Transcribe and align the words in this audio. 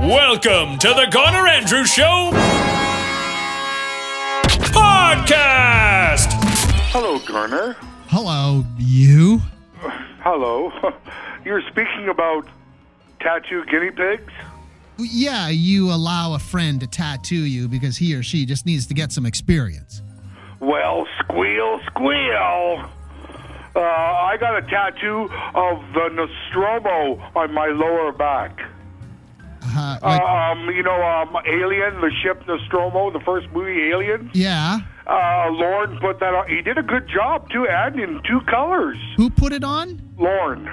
Welcome 0.00 0.78
to 0.78 0.88
the 0.88 1.08
Garner 1.10 1.46
Andrews 1.46 1.92
Show 1.92 2.30
podcast. 4.72 6.30
Hello, 6.90 7.18
Garner. 7.18 7.76
Hello, 8.06 8.64
you. 8.78 9.42
Hello. 10.20 10.72
You're 11.44 11.60
speaking 11.68 12.08
about 12.08 12.48
tattoo 13.20 13.66
guinea 13.66 13.90
pigs? 13.90 14.32
Yeah, 14.98 15.50
you 15.50 15.92
allow 15.92 16.32
a 16.32 16.38
friend 16.38 16.80
to 16.80 16.86
tattoo 16.86 17.44
you 17.44 17.68
because 17.68 17.98
he 17.98 18.14
or 18.14 18.22
she 18.22 18.46
just 18.46 18.64
needs 18.64 18.86
to 18.86 18.94
get 18.94 19.12
some 19.12 19.26
experience. 19.26 20.00
Well, 20.60 21.06
squeal, 21.18 21.78
squeal. 21.88 22.88
Uh, 23.76 23.80
I 23.80 24.38
got 24.40 24.56
a 24.56 24.62
tattoo 24.62 25.28
of 25.54 25.82
the 25.92 26.08
Nostromo 26.14 27.22
on 27.36 27.52
my 27.52 27.66
lower 27.66 28.12
back. 28.12 28.58
Uh, 29.62 29.98
like, 30.02 30.20
um, 30.22 30.68
you 30.70 30.82
know, 30.82 31.02
um, 31.02 31.36
Alien, 31.46 32.00
the 32.00 32.10
ship 32.22 32.42
Nostromo, 32.46 33.10
the 33.10 33.20
first 33.20 33.48
movie, 33.52 33.90
Alien. 33.90 34.30
yeah. 34.34 34.80
Uh, 35.06 35.48
Lorne 35.50 35.98
put 36.00 36.20
that 36.20 36.34
on. 36.34 36.48
He 36.48 36.62
did 36.62 36.78
a 36.78 36.82
good 36.82 37.08
job 37.08 37.50
too, 37.50 37.66
and 37.66 37.98
in 37.98 38.22
two 38.22 38.40
colors. 38.42 38.96
Who 39.16 39.28
put 39.28 39.52
it 39.52 39.64
on? 39.64 40.00
Lorne. 40.16 40.70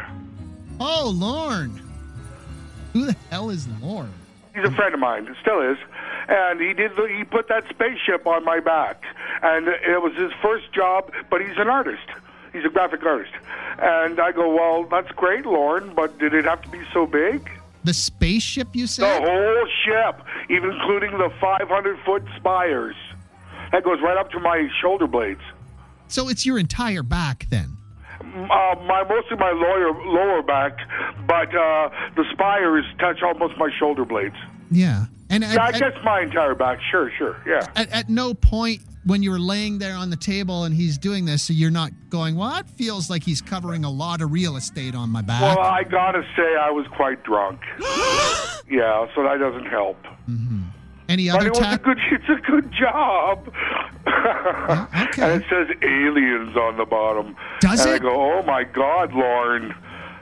Oh, 0.79 1.11
Lorne. 1.13 1.81
Who 2.93 3.05
the 3.07 3.15
hell 3.31 3.49
is 3.49 3.67
Lorne? 3.81 4.13
He's 4.55 4.63
a 4.65 4.71
friend 4.71 4.93
of 4.93 4.99
mine, 4.99 5.35
still 5.41 5.61
is, 5.61 5.77
and 6.27 6.59
he 6.61 6.73
did. 6.73 6.95
The, 6.95 7.07
he 7.07 7.23
put 7.23 7.47
that 7.47 7.63
spaceship 7.69 8.27
on 8.27 8.43
my 8.45 8.59
back, 8.59 9.03
and 9.41 9.67
it 9.67 10.01
was 10.01 10.13
his 10.15 10.31
first 10.41 10.71
job. 10.71 11.11
But 11.29 11.41
he's 11.41 11.57
an 11.57 11.67
artist. 11.67 12.05
He's 12.53 12.63
a 12.65 12.69
graphic 12.69 13.03
artist, 13.03 13.33
and 13.79 14.19
I 14.19 14.31
go, 14.31 14.53
well, 14.53 14.83
that's 14.85 15.11
great, 15.11 15.45
Lorne, 15.45 15.93
but 15.95 16.17
did 16.19 16.33
it 16.33 16.45
have 16.45 16.61
to 16.63 16.69
be 16.69 16.81
so 16.93 17.05
big? 17.05 17.49
The 17.87 17.93
spaceship, 17.93 18.75
you 18.75 18.85
said? 18.85 19.05
The 19.05 19.29
whole 19.29 19.67
ship, 19.85 20.21
even 20.49 20.71
including 20.71 21.11
the 21.11 21.31
500 21.39 21.97
foot 22.05 22.21
spires, 22.35 22.97
that 23.71 23.85
goes 23.85 24.01
right 24.01 24.17
up 24.17 24.29
to 24.31 24.41
my 24.41 24.67
shoulder 24.81 25.07
blades. 25.07 25.39
So 26.09 26.27
it's 26.27 26.45
your 26.45 26.57
entire 26.57 27.01
back 27.01 27.47
then. 27.49 27.77
Uh, 28.19 28.75
my 28.85 29.05
mostly 29.07 29.37
my 29.37 29.51
lower 29.51 29.93
lower 30.03 30.41
back, 30.41 30.77
but 31.27 31.47
uh, 31.55 31.89
the 32.17 32.25
spires 32.33 32.83
touch 32.99 33.23
almost 33.23 33.57
my 33.57 33.69
shoulder 33.79 34.03
blades. 34.03 34.35
Yeah. 34.69 35.05
And 35.29 35.45
at, 35.45 35.57
I 35.57 35.71
guess 35.71 35.93
my 36.03 36.23
entire 36.23 36.55
back. 36.55 36.79
Sure, 36.91 37.09
sure, 37.17 37.41
yeah. 37.47 37.67
at, 37.77 37.89
at 37.91 38.09
no 38.09 38.33
point 38.33 38.81
when 39.07 39.23
you 39.23 39.31
were 39.31 39.39
laying 39.39 39.79
there 39.79 39.95
on 39.95 40.09
the 40.09 40.17
table 40.17 40.65
and 40.65 40.75
he's 40.75 40.97
doing 40.97 41.25
this, 41.25 41.43
so 41.43 41.53
you're 41.53 41.71
not 41.71 41.91
going, 42.09 42.35
well, 42.35 42.57
it 42.57 42.69
feels 42.69 43.09
like 43.09 43.23
he's 43.23 43.41
covering 43.41 43.85
a 43.85 43.89
lot 43.89 44.21
of 44.21 44.31
real 44.31 44.57
estate 44.57 44.95
on 44.95 45.09
my 45.09 45.21
back. 45.21 45.41
Well, 45.41 45.59
I 45.59 45.83
gotta 45.83 46.23
say, 46.35 46.55
I 46.57 46.69
was 46.69 46.85
quite 46.87 47.23
drunk. 47.23 47.61
yeah, 48.69 49.07
so 49.15 49.23
that 49.23 49.37
doesn't 49.39 49.67
help. 49.67 49.97
Mm-hmm. 50.29 50.63
Any 51.09 51.29
But 51.29 51.37
other 51.37 51.47
it 51.47 51.53
was 51.53 51.73
a 51.73 51.77
good. 51.77 51.97
It's 52.11 52.29
a 52.29 52.51
good 52.51 52.69
job. 52.71 53.47
okay. 54.07 55.21
And 55.21 55.41
it 55.41 55.45
says 55.49 55.67
aliens 55.81 56.57
on 56.57 56.77
the 56.77 56.85
bottom. 56.85 57.35
Does 57.61 57.81
and 57.81 57.91
I 57.91 57.95
it? 57.95 58.01
go, 58.01 58.39
oh 58.39 58.43
my 58.43 58.65
God, 58.65 59.13
Lorne. 59.13 59.73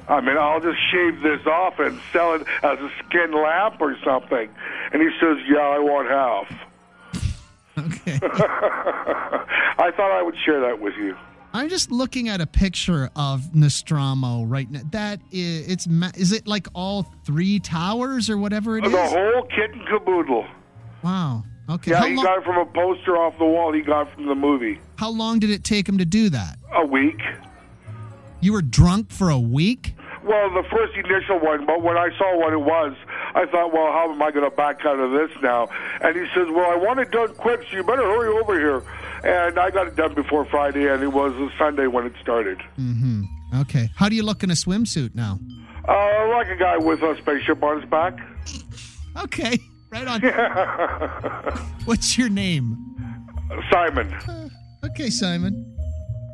I 0.07 0.21
mean, 0.21 0.37
I'll 0.37 0.59
just 0.61 0.77
shave 0.91 1.21
this 1.21 1.43
off 1.47 1.79
and 1.79 1.99
sell 2.13 2.35
it 2.35 2.45
as 2.61 2.77
a 2.77 2.91
skin 2.99 3.31
lamp 3.31 3.81
or 3.81 3.97
something. 4.03 4.47
And 4.93 5.01
he 5.01 5.09
says, 5.19 5.37
yeah, 5.47 5.57
I 5.57 5.79
want 5.79 6.07
half. 6.07 6.64
Okay. 7.77 8.19
I 8.23 9.91
thought 9.95 10.11
I 10.11 10.21
would 10.23 10.35
share 10.45 10.61
that 10.61 10.79
with 10.79 10.93
you. 10.95 11.15
I'm 11.53 11.69
just 11.69 11.89
looking 11.91 12.27
at 12.29 12.41
a 12.41 12.45
picture 12.47 13.09
of 13.15 13.55
Nostromo 13.55 14.43
right 14.43 14.69
now. 14.69 14.81
That 14.91 15.21
is, 15.31 15.67
it's 15.71 15.87
ma- 15.87 16.11
is 16.15 16.31
it 16.33 16.47
like 16.47 16.67
all 16.73 17.03
three 17.25 17.59
towers 17.59 18.29
or 18.29 18.37
whatever 18.37 18.77
it 18.77 18.85
is? 18.85 18.91
The 18.91 19.07
whole 19.07 19.43
kit 19.43 19.71
and 19.71 19.87
caboodle. 19.87 20.45
Wow. 21.03 21.43
Okay. 21.69 21.91
Yeah, 21.91 21.97
how, 21.99 22.05
he 22.07 22.15
lo- 22.15 22.23
got 22.23 22.37
it 22.39 22.43
from 22.43 22.57
a 22.57 22.65
poster 22.65 23.15
off 23.17 23.37
the 23.37 23.45
wall 23.45 23.71
he 23.73 23.81
got 23.81 24.13
from 24.13 24.25
the 24.27 24.35
movie. 24.35 24.79
how 24.97 25.09
long 25.09 25.39
did 25.39 25.49
it 25.49 25.63
take 25.63 25.87
him 25.87 25.97
to 25.97 26.05
do 26.05 26.29
that? 26.29 26.57
A 26.73 26.85
week. 26.85 27.21
You 28.41 28.51
were 28.53 28.61
drunk 28.61 29.11
for 29.11 29.29
a 29.29 29.39
week? 29.39 29.95
Well, 30.23 30.49
the 30.53 30.63
first 30.69 30.93
initial 30.95 31.39
one, 31.39 31.65
but 31.65 31.81
when 31.81 31.97
I 31.97 32.09
saw 32.17 32.37
what 32.37 32.51
it 32.51 32.59
was, 32.59 32.95
I 33.35 33.45
thought, 33.45 33.73
well, 33.73 33.91
how 33.91 34.11
am 34.11 34.21
I 34.21 34.31
going 34.31 34.49
to 34.49 34.55
back 34.55 34.85
out 34.85 34.97
of 34.97 35.11
this 35.11 35.29
now? 35.43 35.67
And 36.01 36.15
he 36.15 36.25
says, 36.33 36.47
well, 36.49 36.71
I 36.71 36.75
want 36.75 36.99
it 37.01 37.11
done 37.11 37.33
quick, 37.35 37.61
so 37.69 37.75
you 37.75 37.83
better 37.83 38.01
hurry 38.01 38.29
over 38.29 38.57
here. 38.57 38.81
And 39.23 39.59
I 39.59 39.69
got 39.71 39.87
it 39.87 39.95
done 39.95 40.13
before 40.13 40.45
Friday, 40.45 40.87
and 40.87 41.03
it 41.03 41.09
was 41.11 41.33
a 41.33 41.49
Sunday 41.57 41.87
when 41.87 42.05
it 42.05 42.13
started. 42.21 42.59
Mm-hmm. 42.79 43.23
Okay. 43.61 43.89
How 43.95 44.07
do 44.07 44.15
you 44.15 44.23
look 44.23 44.43
in 44.43 44.51
a 44.51 44.53
swimsuit 44.53 45.15
now? 45.15 45.39
Uh, 45.87 46.29
like 46.29 46.47
a 46.47 46.55
guy 46.55 46.77
with 46.77 47.01
a 47.03 47.17
spaceship 47.21 47.61
on 47.61 47.81
his 47.81 47.89
back. 47.89 48.17
Okay. 49.23 49.59
Right 49.91 50.07
on. 50.07 50.19
What's 51.85 52.17
your 52.17 52.27
name? 52.27 52.75
Simon. 53.71 54.13
Okay, 54.83 55.09
Simon. 55.09 55.77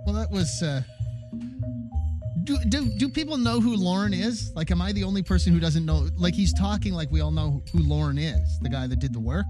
Well, 0.05 0.15
that 0.15 0.31
was. 0.31 0.63
Uh, 0.63 0.81
do, 2.43 2.57
do 2.67 2.89
do 2.97 3.09
people 3.09 3.37
know 3.37 3.59
who 3.59 3.75
Lorne 3.75 4.13
is? 4.13 4.51
Like, 4.55 4.71
am 4.71 4.81
I 4.81 4.91
the 4.91 5.03
only 5.03 5.21
person 5.21 5.53
who 5.53 5.59
doesn't 5.59 5.85
know? 5.85 6.07
Like, 6.17 6.33
he's 6.33 6.53
talking 6.53 6.93
like 6.93 7.11
we 7.11 7.21
all 7.21 7.31
know 7.31 7.61
who 7.71 7.79
Lorne 7.79 8.17
is, 8.17 8.59
the 8.61 8.69
guy 8.69 8.87
that 8.87 8.99
did 8.99 9.13
the 9.13 9.19
work. 9.19 9.45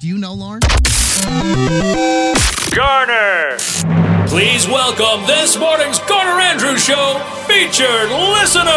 Do 0.00 0.06
you 0.08 0.16
know 0.16 0.32
Lorne? 0.32 0.60
Garner. 2.74 3.58
Please 4.28 4.66
welcome 4.68 5.26
this 5.26 5.58
morning's 5.58 5.98
Garner 6.00 6.40
Andrews 6.40 6.84
Show 6.84 7.18
featured 7.46 8.10
listener. 8.10 8.70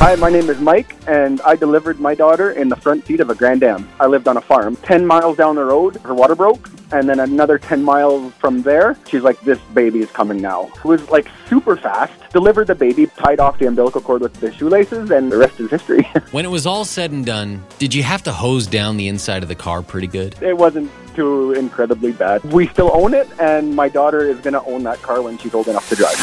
Hi, 0.00 0.16
my 0.18 0.30
name 0.30 0.50
is 0.50 0.58
Mike, 0.60 0.96
and 1.06 1.40
I 1.42 1.54
delivered 1.54 2.00
my 2.00 2.14
daughter 2.14 2.52
in 2.52 2.68
the 2.68 2.76
front 2.76 3.06
seat 3.06 3.20
of 3.20 3.30
a 3.30 3.34
Grand 3.34 3.62
Am. 3.62 3.88
I 4.00 4.06
lived 4.06 4.26
on 4.26 4.36
a 4.38 4.40
farm. 4.40 4.76
10 4.76 5.06
miles 5.06 5.36
down 5.36 5.54
the 5.54 5.64
road, 5.64 5.98
her 5.98 6.14
water 6.14 6.34
broke, 6.34 6.68
and 6.94 7.08
then 7.08 7.18
another 7.20 7.58
10 7.58 7.82
miles 7.82 8.32
from 8.34 8.62
there, 8.62 8.96
she's 9.08 9.22
like, 9.22 9.40
This 9.40 9.58
baby 9.74 10.00
is 10.00 10.10
coming 10.12 10.40
now. 10.40 10.70
It 10.76 10.84
was 10.84 11.08
like 11.10 11.28
super 11.48 11.76
fast. 11.76 12.12
Delivered 12.32 12.68
the 12.68 12.74
baby, 12.74 13.06
tied 13.06 13.40
off 13.40 13.58
the 13.58 13.66
umbilical 13.66 14.00
cord 14.00 14.22
with 14.22 14.34
the 14.34 14.52
shoelaces, 14.52 15.10
and 15.10 15.30
the 15.30 15.36
rest 15.36 15.60
is 15.60 15.70
history. 15.70 16.08
When 16.30 16.44
it 16.44 16.48
was 16.48 16.66
all 16.66 16.84
said 16.84 17.12
and 17.12 17.24
done, 17.24 17.62
did 17.78 17.94
you 17.94 18.02
have 18.02 18.22
to 18.24 18.32
hose 18.32 18.66
down 18.66 18.96
the 18.96 19.06
inside 19.06 19.42
of 19.44 19.48
the 19.48 19.54
car 19.54 19.82
pretty 19.82 20.08
good? 20.08 20.34
it 20.42 20.56
wasn't 20.56 20.90
too 21.14 21.52
incredibly 21.52 22.10
bad. 22.10 22.42
We 22.52 22.66
still 22.68 22.90
own 22.92 23.14
it, 23.14 23.28
and 23.38 23.74
my 23.76 23.88
daughter 23.88 24.20
is 24.26 24.40
going 24.40 24.54
to 24.54 24.64
own 24.64 24.82
that 24.84 25.00
car 25.00 25.22
when 25.22 25.38
she's 25.38 25.54
old 25.54 25.68
enough 25.68 25.88
to 25.90 25.94
drive. 25.94 26.16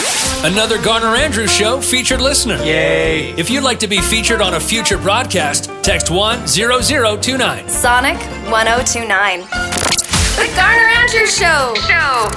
Another 0.44 0.82
Garner 0.82 1.16
Andrews 1.16 1.52
Show 1.52 1.80
featured 1.80 2.20
listener. 2.20 2.58
Yay. 2.58 3.30
If 3.38 3.50
you'd 3.50 3.64
like 3.64 3.80
to 3.80 3.88
be 3.88 4.00
featured 4.02 4.42
on 4.42 4.56
a 4.56 4.60
future 4.60 4.98
broadcast, 4.98 5.72
text 5.82 6.08
10029. 6.08 7.70
Sonic 7.70 8.18
1029. 8.52 10.01
The 10.42 10.48
Garner 10.56 10.88
Andrews 10.88 11.38
Show. 11.38 11.76
Show. 11.76 12.28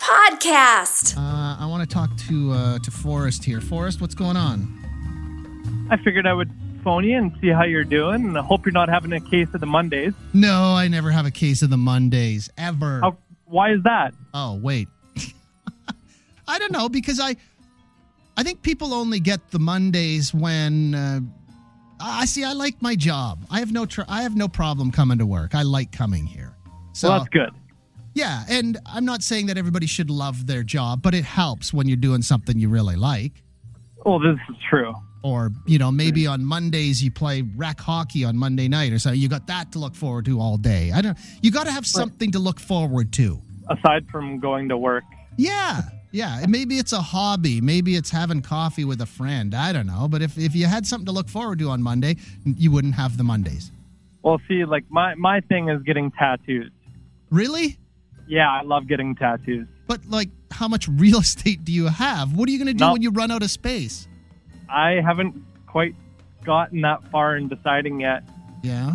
Podcast. 0.00 1.16
Uh, 1.16 1.56
I 1.60 1.66
want 1.70 1.88
to 1.88 1.94
talk 1.94 2.10
to 2.26 2.50
uh, 2.50 2.78
to 2.80 2.90
Forrest 2.90 3.44
here. 3.44 3.60
Forrest, 3.60 4.00
what's 4.00 4.16
going 4.16 4.36
on? 4.36 5.86
I 5.88 5.96
figured 5.96 6.26
I 6.26 6.32
would 6.32 6.50
phone 6.82 7.04
you 7.04 7.16
and 7.16 7.32
see 7.40 7.50
how 7.50 7.62
you're 7.62 7.84
doing, 7.84 8.24
and 8.24 8.36
I 8.36 8.42
hope 8.42 8.66
you're 8.66 8.72
not 8.72 8.88
having 8.88 9.12
a 9.12 9.20
case 9.20 9.46
of 9.54 9.60
the 9.60 9.66
Mondays. 9.66 10.12
No, 10.34 10.74
I 10.74 10.88
never 10.88 11.12
have 11.12 11.24
a 11.24 11.30
case 11.30 11.62
of 11.62 11.70
the 11.70 11.76
Mondays 11.76 12.50
ever. 12.58 12.98
How, 13.00 13.16
why 13.44 13.70
is 13.74 13.82
that? 13.84 14.12
Oh, 14.34 14.58
wait. 14.60 14.88
I 16.48 16.58
don't 16.58 16.72
know 16.72 16.88
because 16.88 17.20
I 17.20 17.36
I 18.36 18.42
think 18.42 18.62
people 18.62 18.92
only 18.92 19.20
get 19.20 19.52
the 19.52 19.60
Mondays 19.60 20.34
when 20.34 20.96
uh, 20.96 21.20
I 22.00 22.24
see 22.24 22.42
I 22.42 22.54
like 22.54 22.82
my 22.82 22.96
job. 22.96 23.46
I 23.52 23.60
have 23.60 23.70
no 23.70 23.86
tr- 23.86 24.02
I 24.08 24.22
have 24.22 24.34
no 24.34 24.48
problem 24.48 24.90
coming 24.90 25.18
to 25.18 25.26
work. 25.26 25.54
I 25.54 25.62
like 25.62 25.92
coming 25.92 26.26
here. 26.26 26.45
So 26.96 27.10
well, 27.10 27.18
that's 27.18 27.28
good. 27.28 27.50
yeah, 28.14 28.44
and 28.48 28.78
I'm 28.86 29.04
not 29.04 29.22
saying 29.22 29.46
that 29.48 29.58
everybody 29.58 29.86
should 29.86 30.08
love 30.08 30.46
their 30.46 30.62
job, 30.62 31.02
but 31.02 31.14
it 31.14 31.24
helps 31.24 31.74
when 31.74 31.86
you're 31.88 31.98
doing 31.98 32.22
something 32.22 32.58
you 32.58 32.70
really 32.70 32.96
like. 32.96 33.42
Well, 34.06 34.18
this 34.18 34.38
is 34.48 34.56
true. 34.70 34.94
Or, 35.22 35.50
you 35.66 35.78
know, 35.78 35.90
maybe 35.90 36.26
on 36.26 36.42
Mondays 36.42 37.04
you 37.04 37.10
play 37.10 37.42
rec 37.42 37.78
hockey 37.80 38.24
on 38.24 38.38
Monday 38.38 38.66
night 38.66 38.92
or 38.92 38.98
something. 38.98 39.20
You 39.20 39.28
got 39.28 39.46
that 39.48 39.72
to 39.72 39.78
look 39.78 39.94
forward 39.94 40.24
to 40.24 40.40
all 40.40 40.56
day. 40.56 40.90
I 40.94 41.02
don't 41.02 41.18
you 41.42 41.50
got 41.50 41.64
to 41.66 41.72
have 41.72 41.86
something 41.86 42.30
to 42.32 42.38
look 42.38 42.58
forward 42.60 43.12
to. 43.14 43.42
Aside 43.68 44.06
from 44.08 44.38
going 44.38 44.70
to 44.70 44.78
work, 44.78 45.04
Yeah. 45.36 45.82
Yeah. 46.12 46.46
Maybe 46.48 46.78
it's 46.78 46.94
a 46.94 47.02
hobby. 47.02 47.60
Maybe 47.60 47.94
it's 47.96 48.08
having 48.10 48.40
coffee 48.40 48.84
with 48.86 49.02
a 49.02 49.06
friend. 49.06 49.54
I 49.54 49.72
don't 49.72 49.86
know. 49.86 50.08
But 50.08 50.22
if, 50.22 50.38
if 50.38 50.54
you 50.54 50.64
had 50.66 50.86
something 50.86 51.06
to 51.06 51.12
look 51.12 51.28
forward 51.28 51.58
to 51.58 51.68
on 51.68 51.82
Monday, 51.82 52.16
you 52.46 52.70
wouldn't 52.70 52.94
have 52.94 53.18
the 53.18 53.24
Mondays. 53.24 53.70
well, 54.22 54.40
see, 54.48 54.64
like 54.64 54.84
my 54.88 55.14
my 55.16 55.40
thing 55.40 55.68
is 55.68 55.82
getting 55.82 56.10
tattoos. 56.12 56.70
Really? 57.30 57.78
Yeah, 58.28 58.50
I 58.50 58.62
love 58.62 58.86
getting 58.88 59.14
tattoos. 59.14 59.66
But 59.86 60.04
like, 60.08 60.28
how 60.50 60.68
much 60.68 60.88
real 60.92 61.18
estate 61.20 61.64
do 61.64 61.72
you 61.72 61.86
have? 61.86 62.32
What 62.36 62.48
are 62.48 62.52
you 62.52 62.58
going 62.58 62.66
to 62.68 62.74
do 62.74 62.84
No. 62.84 62.92
when 62.92 63.02
you 63.02 63.10
run 63.10 63.30
out 63.30 63.42
of 63.42 63.50
space? 63.50 64.08
I 64.68 65.00
haven't 65.04 65.36
quite 65.66 65.94
gotten 66.44 66.80
that 66.82 67.08
far 67.10 67.36
in 67.36 67.48
deciding 67.48 68.00
yet. 68.00 68.22
Yeah. 68.62 68.94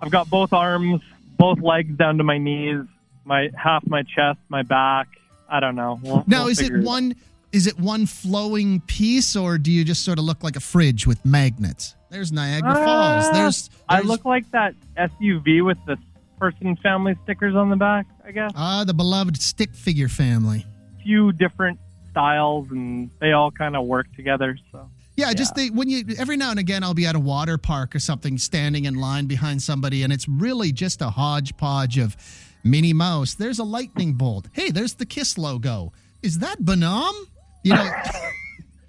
I've 0.00 0.10
got 0.10 0.30
both 0.30 0.52
arms, 0.52 1.00
both 1.38 1.60
legs 1.60 1.96
down 1.96 2.18
to 2.18 2.24
my 2.24 2.38
knees, 2.38 2.82
my 3.24 3.50
half 3.56 3.84
my 3.86 4.02
chest, 4.04 4.38
my 4.48 4.62
back. 4.62 5.08
I 5.48 5.60
don't 5.60 5.74
know. 5.74 5.98
We'll- 6.02 6.24
Now, 6.26 6.42
we'll 6.42 6.48
is 6.50 6.60
it 6.60 6.72
one 6.84 7.14
Is 7.50 7.66
it 7.66 7.80
one 7.80 8.04
flowing 8.06 8.80
piece, 8.82 9.34
or 9.34 9.56
do 9.56 9.72
you 9.72 9.82
just 9.82 10.04
sort 10.04 10.18
of 10.18 10.24
look 10.26 10.44
like 10.44 10.54
a 10.54 10.60
fridge 10.60 11.06
with 11.06 11.24
magnets? 11.24 11.94
There's 12.10 12.30
Niagara 12.30 12.74
Falls. 12.74 13.24
Ah, 13.26 13.30
There's, 13.32 13.70
I 13.88 14.00
look 14.02 14.24
like 14.26 14.50
that 14.50 14.74
SUV 14.98 15.64
with 15.64 15.78
the 15.86 15.96
person 16.38 16.76
family 16.82 17.16
stickers 17.24 17.54
on 17.54 17.70
the 17.70 17.76
back, 17.76 18.06
I 18.24 18.32
guess. 18.32 18.52
ah 18.54 18.84
the 18.84 18.94
beloved 18.94 19.40
stick 19.40 19.74
figure 19.74 20.08
family. 20.08 20.64
few 21.02 21.32
different 21.32 21.78
styles 22.10 22.66
and 22.70 23.10
they 23.20 23.32
all 23.32 23.50
kind 23.50 23.76
of 23.76 23.86
work 23.86 24.06
together. 24.16 24.58
So 24.72 24.88
Yeah, 25.16 25.32
just 25.34 25.54
the, 25.54 25.70
when 25.70 25.88
you 25.88 26.04
every 26.18 26.36
now 26.36 26.50
and 26.50 26.58
again 26.58 26.82
I'll 26.84 26.94
be 26.94 27.06
at 27.06 27.14
a 27.14 27.20
water 27.20 27.58
park 27.58 27.94
or 27.94 27.98
something, 27.98 28.38
standing 28.38 28.84
in 28.84 28.94
line 28.94 29.26
behind 29.26 29.62
somebody, 29.62 30.02
and 30.02 30.12
it's 30.12 30.28
really 30.28 30.72
just 30.72 31.00
a 31.02 31.10
hodgepodge 31.10 31.98
of 31.98 32.16
Minnie 32.64 32.92
Mouse. 32.92 33.34
There's 33.34 33.58
a 33.58 33.64
lightning 33.64 34.14
bolt. 34.14 34.48
Hey, 34.52 34.70
there's 34.70 34.94
the 34.94 35.06
Kiss 35.06 35.38
logo. 35.38 35.92
Is 36.22 36.38
that 36.40 36.64
Bonhomme? 36.64 37.28
You 37.62 37.74
know, 37.74 37.90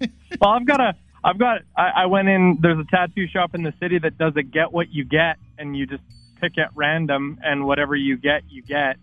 well, 0.40 0.50
I've 0.50 0.66
got 0.66 0.80
a, 0.80 0.94
I've 1.22 1.38
got, 1.38 1.62
I, 1.76 1.90
I 1.96 2.06
went 2.06 2.28
in. 2.28 2.58
There's 2.60 2.78
a 2.78 2.84
tattoo 2.90 3.26
shop 3.28 3.54
in 3.54 3.62
the 3.62 3.74
city 3.80 3.98
that 3.98 4.18
does 4.18 4.32
a 4.36 4.42
get 4.42 4.72
what 4.72 4.92
you 4.92 5.04
get, 5.04 5.36
and 5.58 5.76
you 5.76 5.86
just 5.86 6.02
pick 6.40 6.58
at 6.58 6.70
random, 6.74 7.38
and 7.42 7.64
whatever 7.66 7.94
you 7.96 8.16
get, 8.16 8.42
you 8.48 8.62
get. 8.62 8.96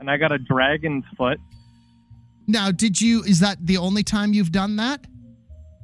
And 0.00 0.10
I 0.10 0.16
got 0.16 0.32
a 0.32 0.38
dragon's 0.38 1.04
foot. 1.16 1.38
now 2.46 2.70
did 2.72 3.00
you? 3.00 3.22
Is 3.22 3.40
that 3.40 3.64
the 3.64 3.76
only 3.78 4.02
time 4.02 4.32
you've 4.32 4.52
done 4.52 4.76
that? 4.76 5.06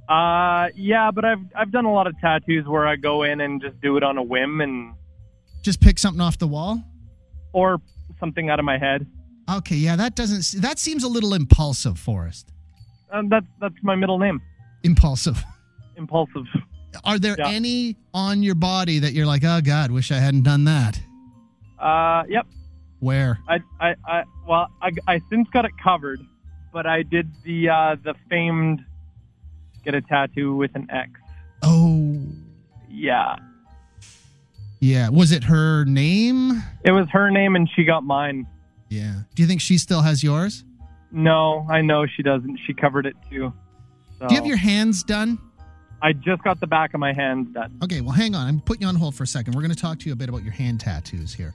Uh, 0.09 0.69
yeah, 0.75 1.11
but 1.11 1.25
I've 1.25 1.41
I've 1.55 1.71
done 1.71 1.85
a 1.85 1.93
lot 1.93 2.07
of 2.07 2.19
tattoos 2.19 2.67
where 2.67 2.87
I 2.87 2.97
go 2.97 3.23
in 3.25 3.41
and 3.41 3.61
just 3.61 3.81
do 3.81 3.97
it 3.97 4.03
on 4.03 4.17
a 4.19 4.23
whim 4.23 4.61
and 4.61 4.95
Just 5.63 5.81
pick 5.81 5.99
something 5.99 6.21
off 6.21 6.39
the 6.39 6.49
wall? 6.49 6.83
or 7.53 7.79
something 8.21 8.51
out 8.51 8.59
of 8.59 8.65
my 8.65 8.79
head. 8.79 9.07
Okay, 9.51 9.77
yeah, 9.77 9.97
that 9.97 10.15
doesn't. 10.17 10.61
That 10.63 10.79
seems 10.79 11.05
a 11.05 11.09
little 11.09 11.33
impulsive, 11.35 11.99
Forrest. 11.99 12.53
Um, 13.13 13.29
that's 13.29 13.47
that's 13.61 13.75
my 13.83 13.95
middle 13.95 14.19
name, 14.19 14.41
Impulsive. 14.83 15.43
impulsive. 15.97 16.45
Are 17.05 17.19
there 17.19 17.37
Yeah. 17.39 17.49
any 17.49 17.97
on 18.15 18.43
your 18.43 18.55
body 18.55 18.99
that 19.01 19.13
you're 19.13 19.27
like, 19.27 19.45
oh 19.45 19.61
God, 19.63 19.91
wish 19.91 20.11
I 20.11 20.17
hadn't 20.17 20.43
done 20.43 20.65
that? 20.65 21.01
Uh, 21.79 22.25
yep. 22.29 22.47
Where? 23.01 23.39
I, 23.49 23.61
I, 23.81 23.95
I 24.07 24.25
well, 24.47 24.69
I, 24.83 24.91
I 25.07 25.21
since 25.31 25.49
got 25.51 25.65
it 25.65 25.73
covered, 25.83 26.21
but 26.73 26.87
I 26.87 27.03
did 27.03 27.31
the 27.45 27.69
uh, 27.69 27.97
the 28.03 28.15
famed 28.29 28.85
get 29.85 29.95
a 29.95 30.01
tattoo 30.01 30.57
with 30.57 30.75
an 30.75 30.89
X. 30.91 31.11
Oh, 31.63 32.19
Yeah, 32.91 33.37
yeah. 34.81 35.09
Was 35.09 35.33
it 35.33 35.45
her 35.45 35.85
name? 35.85 36.63
it 36.85 36.91
was 36.93 37.09
her 37.11 37.31
name, 37.31 37.55
and 37.57 37.69
she 37.75 37.85
got 37.85 38.05
mine. 38.05 38.47
Yeah. 38.89 39.21
Do 39.35 39.43
you 39.43 39.49
think 39.49 39.61
she 39.61 39.79
still 39.79 40.03
has 40.03 40.23
yours? 40.25 40.65
No, 41.13 41.67
I 41.71 41.81
know 41.83 42.07
she 42.07 42.23
doesn't. 42.23 42.59
She 42.67 42.75
covered 42.75 43.07
it 43.07 43.15
too. 43.31 43.53
So 44.19 44.27
Do 44.29 44.35
you 44.35 44.41
have 44.41 44.47
your 44.47 44.57
hands 44.57 45.03
done? 45.05 45.39
I 46.01 46.13
just 46.13 46.43
got 46.43 46.61
the 46.61 46.67
back 46.67 46.95
of 46.95 47.01
my 47.01 47.13
hands 47.13 47.53
done. 47.53 47.79
Okay, 47.83 48.01
well, 48.01 48.13
hang 48.13 48.35
on. 48.35 48.47
I'm 48.47 48.61
putting 48.61 48.83
you 48.83 48.89
on 48.89 48.95
hold 48.95 49.15
for 49.15 49.25
a 49.25 49.27
second. 49.27 49.55
We're 49.55 49.63
going 49.63 49.75
to 49.75 49.81
talk 49.81 49.99
to 50.01 50.07
you 50.07 50.13
a 50.13 50.17
bit 50.17 50.29
about 50.29 50.45
your 50.45 50.53
hand 50.53 50.81
tattoos 50.81 51.35
here. 51.35 51.55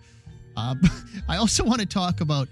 Uh, 0.57 0.75
I 1.29 1.37
also 1.37 1.63
want 1.63 1.79
to 1.79 1.85
talk 1.85 2.21
about 2.21 2.47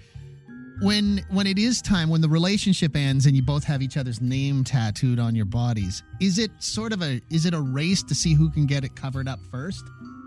when 0.80 1.24
when 1.30 1.46
it 1.46 1.58
is 1.58 1.82
time 1.82 2.08
when 2.08 2.20
the 2.20 2.28
relationship 2.28 2.96
ends 2.96 3.26
and 3.26 3.36
you 3.36 3.42
both 3.42 3.62
have 3.64 3.82
each 3.82 3.96
other's 3.96 4.20
name 4.20 4.64
tattooed 4.64 5.18
on 5.18 5.34
your 5.34 5.44
bodies. 5.44 6.02
Is 6.20 6.38
it 6.38 6.50
sort 6.58 6.92
of 6.92 7.02
a 7.02 7.20
is 7.30 7.46
it 7.46 7.54
a 7.54 7.60
race 7.60 8.02
to 8.04 8.14
see 8.14 8.34
who 8.34 8.50
can 8.50 8.66
get 8.66 8.84
it 8.84 8.96
covered 8.96 9.28
up 9.28 9.38
first? 9.50 9.84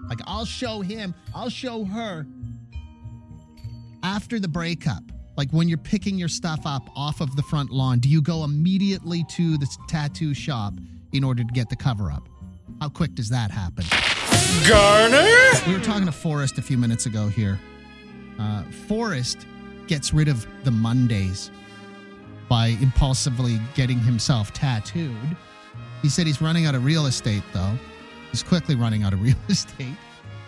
Like 0.08 0.20
I'll 0.28 0.46
show 0.46 0.82
him, 0.82 1.16
I'll 1.34 1.50
show 1.50 1.84
her 1.86 2.28
after 4.04 4.40
the 4.40 4.48
breakup. 4.48 5.04
Like 5.36 5.52
when 5.52 5.68
you're 5.68 5.78
picking 5.78 6.18
your 6.18 6.30
stuff 6.30 6.62
up 6.66 6.88
off 6.96 7.20
of 7.20 7.36
the 7.36 7.44
front 7.44 7.72
lawn, 7.72 8.00
do 8.00 8.08
you 8.08 8.22
go 8.22 8.44
immediately 8.44 9.26
to 9.32 9.58
the 9.58 9.68
tattoo 9.90 10.34
shop 10.34 10.76
in 11.16 11.24
order 11.24 11.44
to 11.44 11.54
get 11.54 11.70
the 11.70 11.76
cover 11.76 12.12
up? 12.12 12.28
How 12.82 12.90
quick 12.90 13.16
does 13.16 13.30
that 13.30 13.52
happen? 13.52 13.86
Garner? 14.68 15.24
We 15.68 15.74
were 15.74 15.84
talking 15.84 16.06
to 16.06 16.12
Forrest 16.12 16.58
a 16.58 16.62
few 16.62 16.78
minutes 16.78 17.06
ago 17.06 17.28
here. 17.28 17.60
Uh, 18.40 18.64
Forrest 18.88 19.48
gets 19.88 20.14
rid 20.14 20.28
of 20.28 20.46
the 20.64 20.72
Mondays 20.72 21.52
by 22.50 22.68
impulsively 22.82 23.60
getting 23.76 24.00
himself 24.00 24.54
tattooed. 24.54 25.38
He 26.02 26.10
said 26.10 26.28
he's 26.28 26.42
running 26.42 26.66
out 26.66 26.76
of 26.76 26.84
real 26.86 27.06
estate, 27.06 27.44
though. 27.54 27.74
He's 28.32 28.44
quickly 28.44 28.76
running 28.76 29.04
out 29.04 29.14
of 29.14 29.22
real 29.24 29.38
estate. 29.50 29.96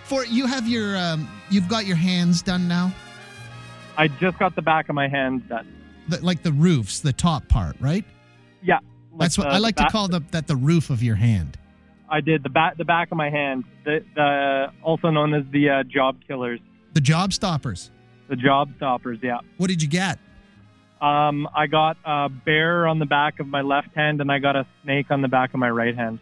For 0.03 0.25
you 0.25 0.45
have 0.47 0.67
your, 0.67 0.97
um, 0.97 1.29
you've 1.49 1.67
got 1.67 1.85
your 1.85 1.97
hands 1.97 2.41
done 2.41 2.67
now, 2.67 2.93
I 3.97 4.07
just 4.07 4.37
got 4.37 4.55
the 4.55 4.61
back 4.61 4.89
of 4.89 4.95
my 4.95 5.07
hands 5.07 5.41
done. 5.49 5.67
the, 6.07 6.23
like 6.23 6.43
the 6.43 6.51
roofs, 6.51 6.99
the 6.99 7.13
top 7.13 7.47
part, 7.47 7.75
right? 7.79 8.05
Yeah, 8.61 8.75
like 8.75 8.83
That's 9.19 9.37
what 9.37 9.45
the- 9.45 9.53
I 9.55 9.57
like 9.57 9.75
to 9.77 9.89
call 9.89 10.07
the 10.07 10.21
that 10.31 10.47
the 10.47 10.55
roof 10.55 10.89
of 10.89 11.01
your 11.03 11.15
hand. 11.15 11.57
I 12.09 12.21
did 12.21 12.43
the 12.43 12.49
back 12.49 12.77
the 12.77 12.85
back 12.85 13.11
of 13.11 13.17
my 13.17 13.29
hand, 13.29 13.65
the, 13.83 14.03
the 14.15 14.71
also 14.81 15.09
known 15.09 15.33
as 15.33 15.43
the 15.51 15.69
uh, 15.69 15.83
job 15.83 16.17
killers, 16.27 16.59
The 16.93 17.01
job 17.01 17.33
stoppers. 17.33 17.91
the 18.29 18.35
job 18.37 18.69
stoppers. 18.77 19.19
Yeah. 19.21 19.39
What 19.57 19.67
did 19.67 19.81
you 19.81 19.87
get? 19.89 20.19
Um, 21.01 21.47
I 21.53 21.67
got 21.67 21.97
a 22.05 22.27
bear 22.29 22.87
on 22.87 22.99
the 22.99 23.05
back 23.05 23.39
of 23.39 23.47
my 23.47 23.61
left 23.61 23.93
hand, 23.93 24.19
and 24.21 24.31
I 24.31 24.39
got 24.39 24.55
a 24.55 24.65
snake 24.83 25.11
on 25.11 25.21
the 25.21 25.27
back 25.27 25.53
of 25.53 25.59
my 25.59 25.69
right 25.69 25.95
hand. 25.95 26.19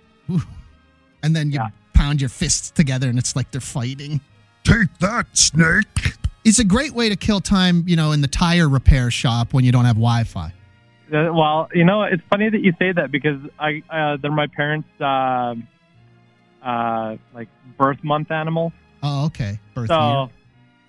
And 1.23 1.35
then 1.35 1.51
you 1.51 1.59
Yeah. 1.59 1.69
pound 1.93 2.19
your 2.19 2.29
fists 2.29 2.71
together, 2.71 3.07
and 3.09 3.17
it's 3.17 3.35
like 3.35 3.51
they're 3.51 3.61
fighting. 3.61 4.21
Take 4.63 4.97
that, 4.99 5.27
snake. 5.37 6.15
It's 6.43 6.59
a 6.59 6.63
great 6.63 6.91
way 6.93 7.09
to 7.09 7.15
kill 7.15 7.39
time, 7.39 7.83
you 7.87 7.95
know, 7.95 8.11
in 8.11 8.21
the 8.21 8.27
tire 8.27 8.67
repair 8.67 9.09
shop 9.11 9.53
when 9.53 9.63
you 9.63 9.71
don't 9.71 9.85
have 9.85 9.95
Wi-Fi. 9.95 10.51
Uh, 11.11 11.33
Well, 11.33 11.69
you 11.73 11.85
know, 11.85 12.03
it's 12.03 12.23
funny 12.29 12.49
that 12.49 12.61
you 12.61 12.73
say 12.79 12.91
that 12.91 13.11
because 13.11 13.39
I 13.59 13.83
uh, 13.89 14.17
they're 14.21 14.31
my 14.31 14.47
parents' 14.47 14.89
uh, 14.99 15.55
uh, 16.63 17.17
like 17.33 17.47
birth 17.77 18.03
month 18.03 18.31
animals. 18.31 18.73
Oh, 19.03 19.25
okay. 19.25 19.59
Birth 19.73 19.89
year. 19.89 19.97
So, 19.97 20.29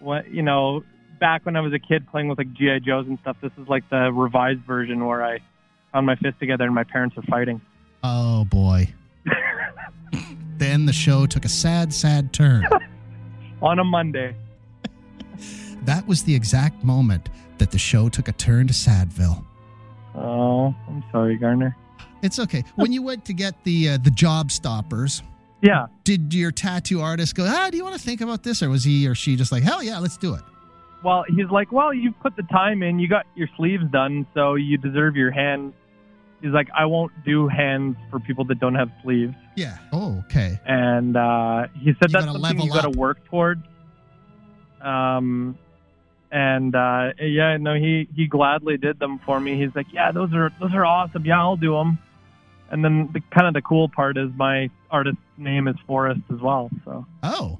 what 0.00 0.30
you 0.30 0.42
know, 0.42 0.84
back 1.20 1.44
when 1.44 1.56
I 1.56 1.60
was 1.60 1.72
a 1.72 1.78
kid 1.78 2.06
playing 2.08 2.28
with 2.28 2.38
like 2.38 2.52
GI 2.52 2.80
Joes 2.80 3.06
and 3.06 3.18
stuff, 3.20 3.36
this 3.42 3.52
is 3.58 3.68
like 3.68 3.88
the 3.90 4.12
revised 4.12 4.60
version 4.60 5.04
where 5.04 5.24
I 5.24 5.40
found 5.92 6.06
my 6.06 6.16
fist 6.16 6.38
together 6.38 6.64
and 6.64 6.74
my 6.74 6.84
parents 6.84 7.16
are 7.16 7.22
fighting. 7.22 7.60
Oh 8.02 8.44
boy. 8.44 8.92
then 10.58 10.86
the 10.86 10.92
show 10.92 11.26
took 11.26 11.44
a 11.44 11.48
sad, 11.48 11.92
sad 11.92 12.32
turn. 12.32 12.66
on 13.62 13.78
a 13.78 13.84
Monday. 13.84 14.34
that 15.84 16.06
was 16.06 16.22
the 16.24 16.34
exact 16.34 16.84
moment 16.84 17.28
that 17.58 17.70
the 17.70 17.78
show 17.78 18.08
took 18.08 18.28
a 18.28 18.32
turn 18.32 18.66
to 18.66 18.74
Sadville. 18.74 19.44
Oh, 20.16 20.74
I'm 20.88 21.04
sorry, 21.12 21.36
Garner. 21.36 21.76
It's 22.22 22.38
okay. 22.38 22.64
When 22.76 22.92
you 22.92 23.02
went 23.02 23.24
to 23.26 23.32
get 23.34 23.62
the 23.64 23.90
uh, 23.90 23.98
the 23.98 24.10
job 24.10 24.50
stoppers, 24.50 25.22
Yeah. 25.62 25.86
did 26.04 26.32
your 26.34 26.50
tattoo 26.50 27.00
artist 27.00 27.34
go, 27.34 27.44
"Ah, 27.46 27.68
do 27.70 27.76
you 27.76 27.84
want 27.84 27.94
to 27.96 28.00
think 28.00 28.20
about 28.20 28.42
this?" 28.42 28.62
or 28.62 28.70
was 28.70 28.84
he 28.84 29.06
or 29.06 29.14
she 29.14 29.36
just 29.36 29.52
like, 29.52 29.62
"Hell 29.62 29.82
yeah, 29.82 29.98
let's 29.98 30.16
do 30.16 30.34
it." 30.34 30.42
Well, 31.04 31.24
he's 31.28 31.50
like, 31.50 31.70
well, 31.70 31.92
you 31.94 32.10
put 32.10 32.34
the 32.34 32.42
time 32.44 32.82
in, 32.82 32.98
you 32.98 33.06
got 33.06 33.26
your 33.36 33.48
sleeves 33.56 33.84
done, 33.92 34.26
so 34.34 34.54
you 34.54 34.76
deserve 34.76 35.14
your 35.14 35.30
hand. 35.30 35.72
He's 36.40 36.50
like, 36.52 36.68
I 36.76 36.86
won't 36.86 37.12
do 37.24 37.46
hands 37.46 37.96
for 38.10 38.18
people 38.18 38.44
that 38.46 38.58
don't 38.58 38.74
have 38.74 38.90
sleeves. 39.04 39.34
Yeah. 39.56 39.78
Oh, 39.92 40.24
okay. 40.26 40.58
And 40.66 41.16
uh, 41.16 41.68
he 41.74 41.92
said 42.00 42.10
You 42.10 42.20
that's 42.20 42.24
something 42.32 42.60
you 42.60 42.70
got 42.72 42.90
to 42.90 42.98
work 42.98 43.24
towards. 43.26 43.62
Um, 44.80 45.56
and 46.30 46.74
uh, 46.74 47.10
yeah, 47.20 47.56
no, 47.56 47.74
he 47.74 48.08
he 48.14 48.26
gladly 48.26 48.76
did 48.76 48.98
them 48.98 49.20
for 49.24 49.38
me. 49.40 49.58
He's 49.60 49.74
like, 49.74 49.86
yeah, 49.92 50.12
those 50.12 50.32
are 50.34 50.50
those 50.60 50.74
are 50.74 50.84
awesome. 50.84 51.24
Yeah, 51.24 51.40
I'll 51.40 51.56
do 51.56 51.72
them. 51.72 51.98
And 52.70 52.84
then 52.84 53.10
the 53.12 53.20
kind 53.32 53.46
of 53.46 53.54
the 53.54 53.62
cool 53.62 53.88
part 53.88 54.16
is 54.16 54.30
my 54.36 54.68
artist's 54.90 55.20
name 55.36 55.68
is 55.68 55.76
Forrest 55.86 56.20
as 56.32 56.40
well. 56.40 56.70
So 56.84 57.06
Oh. 57.22 57.58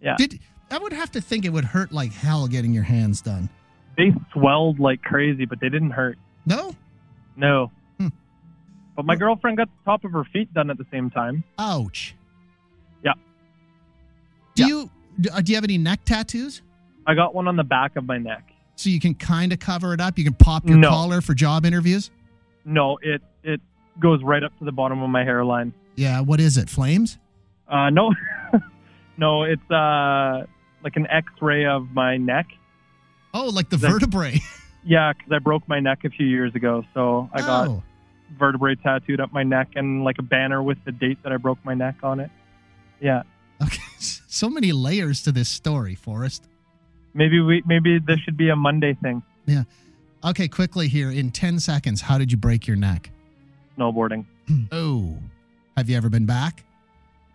Yeah. 0.00 0.16
Did 0.16 0.40
I 0.70 0.78
would 0.78 0.92
have 0.92 1.10
to 1.12 1.20
think 1.20 1.44
it 1.44 1.50
would 1.50 1.64
hurt 1.64 1.92
like 1.92 2.12
hell 2.12 2.46
getting 2.48 2.72
your 2.74 2.82
hands 2.84 3.20
done. 3.22 3.48
they 3.96 4.12
swelled 4.32 4.78
like 4.80 5.02
crazy, 5.02 5.44
but 5.44 5.60
they 5.60 5.68
didn't 5.68 5.90
hurt. 5.92 6.18
No? 6.46 6.74
No. 7.36 7.70
Hmm. 7.98 8.08
But 8.96 9.04
my 9.04 9.14
girlfriend 9.16 9.56
got 9.56 9.68
the 9.68 9.84
top 9.90 10.04
of 10.04 10.12
her 10.12 10.24
feet 10.24 10.52
done 10.52 10.70
at 10.70 10.78
the 10.78 10.86
same 10.90 11.10
time. 11.10 11.44
Ouch. 11.58 12.14
Yeah. 13.04 13.12
Do 14.54 14.62
Yeah. 14.62 14.68
you 14.68 14.90
uh, 15.32 15.40
do 15.40 15.52
you 15.52 15.56
have 15.56 15.64
any 15.64 15.78
neck 15.78 16.00
tattoos? 16.04 16.62
I 17.08 17.14
got 17.14 17.34
one 17.34 17.48
on 17.48 17.56
the 17.56 17.64
back 17.64 17.96
of 17.96 18.04
my 18.04 18.18
neck. 18.18 18.52
So 18.76 18.90
you 18.90 19.00
can 19.00 19.14
kind 19.14 19.52
of 19.52 19.58
cover 19.58 19.92
it 19.94 20.00
up. 20.00 20.18
You 20.18 20.24
can 20.24 20.34
pop 20.34 20.68
your 20.68 20.76
No. 20.78 20.90
collar 20.90 21.20
for 21.20 21.34
job 21.34 21.64
interviews. 21.66 22.10
No, 22.64 22.98
it 23.02 23.22
it 23.42 23.60
goes 23.98 24.22
right 24.22 24.44
up 24.44 24.56
to 24.58 24.64
the 24.64 24.70
bottom 24.72 25.02
of 25.02 25.10
my 25.10 25.24
hairline. 25.24 25.72
Yeah. 25.96 26.20
What 26.20 26.38
is 26.38 26.56
it? 26.56 26.68
Flames? 26.68 27.18
Uh, 27.66 27.90
no, 27.90 28.14
no, 29.16 29.42
it's 29.42 29.68
uh 29.70 30.44
like 30.84 30.96
an 30.96 31.06
X-ray 31.10 31.64
of 31.66 31.90
my 31.92 32.18
neck. 32.18 32.46
Oh, 33.34 33.48
like 33.48 33.70
the 33.70 33.76
vertebrae. 33.78 34.40
Yeah, 34.84 35.12
because 35.12 35.30
I 35.32 35.38
broke 35.38 35.68
my 35.68 35.80
neck 35.80 36.04
a 36.04 36.08
few 36.08 36.24
years 36.24 36.54
ago, 36.54 36.82
so 36.94 37.28
I 37.34 37.40
got 37.40 37.68
oh. 37.68 37.82
vertebrae 38.38 38.76
tattooed 38.76 39.20
up 39.20 39.32
my 39.34 39.42
neck 39.42 39.70
and 39.74 40.02
like 40.02 40.16
a 40.18 40.22
banner 40.22 40.62
with 40.62 40.78
the 40.86 40.92
date 40.92 41.18
that 41.24 41.32
I 41.32 41.36
broke 41.36 41.58
my 41.62 41.74
neck 41.74 41.96
on 42.02 42.20
it. 42.20 42.30
Yeah, 43.00 43.22
Okay. 43.62 43.82
So 43.98 44.48
many 44.48 44.70
layers 44.72 45.22
to 45.24 45.32
this 45.32 45.48
story, 45.48 45.94
Forrest. 45.96 46.46
Maybe 47.14 47.40
we 47.40 47.62
maybe 47.66 47.98
this 47.98 48.18
should 48.20 48.36
be 48.36 48.48
a 48.48 48.56
Monday 48.56 48.94
thing. 49.02 49.22
Yeah. 49.46 49.64
Okay, 50.24 50.48
quickly 50.48 50.88
here 50.88 51.10
in 51.10 51.30
10 51.30 51.60
seconds, 51.60 52.00
how 52.00 52.18
did 52.18 52.32
you 52.32 52.38
break 52.38 52.66
your 52.66 52.76
neck? 52.76 53.10
Snowboarding. 53.78 54.24
Oh. 54.72 55.16
Have 55.76 55.88
you 55.88 55.96
ever 55.96 56.08
been 56.08 56.26
back? 56.26 56.64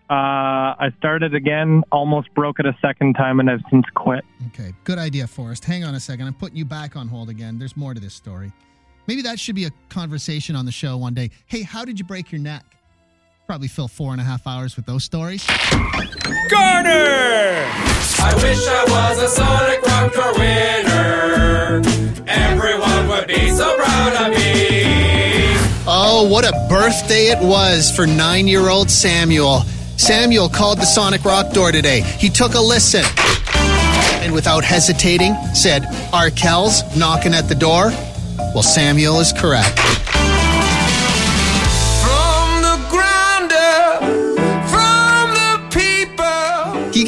Uh, 0.10 0.75
I 0.77 0.92
started 0.98 1.34
again, 1.34 1.84
almost 1.92 2.34
broke 2.34 2.60
it 2.60 2.65
a 2.65 2.75
second 2.82 3.13
time, 3.13 3.39
and 3.39 3.50
I've 3.50 3.62
since 3.72 3.86
quit. 3.94 4.25
Okay, 4.48 4.74
good 4.84 4.98
idea, 4.98 5.27
Forrest. 5.27 5.63
Hang 5.63 5.86
on 5.86 5.96
a 5.96 6.00
second. 6.00 6.27
I'm 6.27 6.34
putting 6.34 6.58
you 6.58 6.65
back 6.65 6.96
on 6.98 7.08
hold 7.08 7.30
again. 7.30 7.58
There's 7.58 7.77
more 7.77 7.94
to 7.94 8.00
this 8.01 8.13
story. 8.13 8.51
Maybe 9.08 9.22
that 9.22 9.39
should 9.39 9.56
be 9.56 9.65
a 9.65 9.72
conversation 9.89 10.56
on 10.56 10.65
the 10.65 10.72
show 10.72 10.98
one 10.98 11.13
day. 11.13 11.30
Hey, 11.46 11.62
how 11.62 11.86
did 11.86 12.00
you 12.00 12.06
break 12.06 12.32
your 12.32 12.42
neck? 12.42 12.63
Probably 13.53 13.67
fill 13.67 13.88
four 13.88 14.13
and 14.13 14.19
a 14.19 14.24
half 14.24 14.48
hours 14.48 14.75
with 14.75 14.88
those 14.88 15.03
stories. 15.03 15.45
Garner! 15.45 16.89
I 18.17 18.33
wish 18.41 18.67
I 18.67 18.83
was 18.89 19.22
a 19.22 19.27
Sonic 19.27 19.79
Rocker 19.83 20.33
winner. 20.39 21.83
Everyone 22.25 23.07
would 23.10 23.27
be 23.27 23.51
so 23.51 23.77
proud 23.77 24.13
of 24.24 24.36
me. 24.36 25.53
Oh, 25.86 26.27
what 26.31 26.45
a 26.45 26.65
birthday 26.67 27.27
it 27.27 27.38
was 27.43 27.95
for 27.95 28.07
nine 28.07 28.48
year 28.48 28.69
old 28.69 28.89
Samuel. 28.89 29.60
Samuel 29.98 30.50
called 30.50 30.79
the 30.79 30.86
Sonic 30.86 31.24
Rock 31.24 31.53
door 31.53 31.72
today. 31.72 32.01
He 32.01 32.29
took 32.29 32.55
a 32.55 32.60
listen 32.60 33.03
and 34.24 34.33
without 34.33 34.63
hesitating 34.63 35.36
said, 35.53 35.83
Arkells 36.12 36.98
knocking 36.98 37.36
at 37.36 37.48
the 37.48 37.55
door? 37.55 37.91
Well, 38.55 38.63
Samuel 38.63 39.19
is 39.19 39.31
correct. 39.31 39.79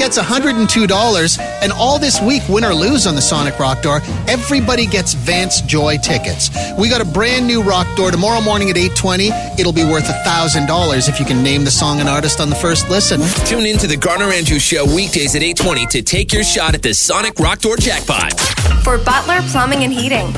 Gets 0.06 0.20
$102, 0.20 1.40
and 1.64 1.72
all 1.72 1.98
this 1.98 2.22
week, 2.22 2.44
win 2.48 2.64
or 2.64 2.76
lose 2.76 3.08
on 3.08 3.16
the 3.16 3.22
Sonic 3.22 3.58
Rock 3.58 3.82
Door, 3.82 4.02
everybody 4.28 4.86
gets 4.86 5.16
Vance 5.16 5.62
Joy 5.62 5.98
tickets. 5.98 6.52
We 6.78 6.90
got 6.90 7.02
a 7.02 7.06
brand 7.06 7.48
new 7.48 7.64
Rock 7.64 7.88
Door 7.96 8.12
tomorrow 8.12 8.40
morning 8.40 8.70
at 8.70 8.78
820. 8.78 9.30
It'll 9.60 9.74
be 9.74 9.84
worth 9.84 10.06
$1,000 10.06 11.10
if 11.10 11.20
you 11.20 11.26
can 11.26 11.42
name 11.42 11.64
the 11.64 11.72
song 11.72 12.02
and 12.02 12.08
artist 12.08 12.40
on 12.40 12.52
the 12.52 12.56
first 12.56 12.88
listen. 12.88 13.20
Tune 13.48 13.66
in 13.66 13.80
to 13.80 13.88
the 13.88 13.98
Garner 13.98 14.26
Andrews 14.26 14.62
Show 14.62 14.86
weekdays 14.86 15.36
at 15.36 15.42
820 15.42 15.88
to 15.88 16.04
take 16.04 16.32
your 16.32 16.44
shot 16.44 16.76
at 16.76 16.84
the 16.84 16.94
Sonic 16.94 17.40
Rock 17.40 17.62
Door 17.62 17.78
jackpot. 17.78 18.40
For 18.84 19.00
Butler 19.00 19.42
Plumbing 19.50 19.84
and 19.86 19.92
Heating. 19.92 20.32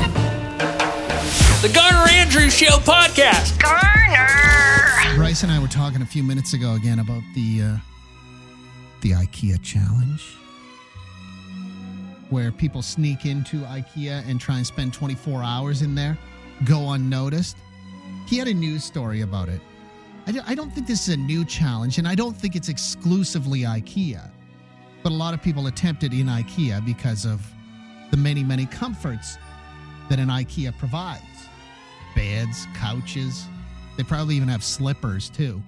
The 1.60 1.72
Garner 1.76 2.10
Andrews 2.10 2.56
Show 2.56 2.78
podcast. 2.88 3.62
Garner! 3.62 5.18
Bryce 5.18 5.44
and 5.44 5.52
I 5.52 5.60
were 5.60 5.68
talking 5.68 6.02
a 6.02 6.06
few 6.06 6.24
minutes 6.24 6.54
ago 6.54 6.76
again 6.76 7.00
about 7.00 7.24
the 7.36 7.64
uh, 7.64 7.78
the 9.02 9.12
IKEA 9.12 9.62
challenge, 9.62 10.24
where 12.30 12.52
people 12.52 12.82
sneak 12.82 13.26
into 13.26 13.58
IKEA 13.62 14.28
and 14.28 14.40
try 14.40 14.58
and 14.58 14.68
spend 14.68 14.94
24 14.94 15.44
hours 15.44 15.82
in 15.82 15.96
there, 15.96 16.18
go 16.66 16.92
unnoticed. 16.92 17.58
He 18.28 18.38
had 18.38 18.48
a 18.48 18.54
news 18.54 18.84
story 18.84 19.22
about 19.22 19.50
it. 19.50 19.62
I 20.46 20.56
don't- 20.56 20.74
think 20.74 20.88
this 20.88 21.08
is 21.08 21.14
a 21.14 21.18
new 21.18 21.46
challenge, 21.46 22.00
and 22.00 22.08
I 22.08 22.14
don't 22.14 22.36
think 22.36 22.56
it's 22.58 22.68
exclusively 22.68 23.62
IKEA, 23.62 24.30
but 25.02 25.12
a 25.14 25.16
lot 25.16 25.34
of 25.34 25.42
people 25.42 25.68
attempt 25.68 26.04
it 26.04 26.12
in 26.12 26.28
IKEA 26.28 26.84
because 26.86 27.24
of 27.26 27.42
the 28.12 28.18
many, 28.18 28.44
many 28.44 28.66
comforts 28.66 29.38
that 30.10 30.20
an 30.20 30.28
IKEA 30.28 30.78
provides 30.78 31.24
beds, 32.16 32.68
couches. 32.74 33.46
They 33.96 34.04
probably 34.04 34.36
even 34.36 34.50
have 34.50 34.64
slippers 34.64 35.30
too. 35.30 35.62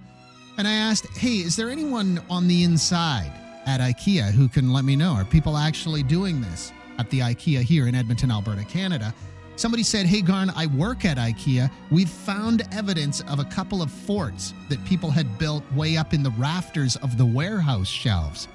And 0.59 0.67
I 0.67 0.73
asked, 0.73 1.17
hey, 1.17 1.37
is 1.37 1.55
there 1.55 1.69
anyone 1.69 2.21
on 2.29 2.45
the 2.45 2.65
inside 2.65 3.31
at 3.65 3.79
IKEA 3.79 4.29
who 4.33 4.49
can 4.49 4.73
let 4.73 4.83
me 4.83 4.93
know? 4.93 5.13
Are 5.13 5.23
people 5.23 5.55
actually 5.55 6.03
doing 6.03 6.41
this 6.41 6.73
at 6.97 7.09
the 7.09 7.19
IKEA 7.19 7.61
here 7.61 7.87
in 7.87 7.95
Edmonton, 7.95 8.29
Alberta, 8.29 8.65
Canada? 8.65 9.15
Somebody 9.55 9.83
said, 9.83 10.05
hey, 10.05 10.21
Garn, 10.21 10.51
I 10.57 10.67
work 10.67 11.05
at 11.05 11.15
IKEA. 11.15 11.71
We've 11.91 12.09
found 12.09 12.63
evidence 12.73 13.21
of 13.21 13.39
a 13.39 13.45
couple 13.45 13.81
of 13.81 13.89
forts 13.89 14.53
that 14.67 14.83
people 14.83 15.09
had 15.09 15.37
built 15.37 15.63
way 15.71 15.95
up 15.95 16.13
in 16.13 16.23
the 16.23 16.31
rafters 16.31 16.97
of 16.97 17.17
the 17.17 17.25
warehouse 17.25 17.87
shelves. 17.87 18.49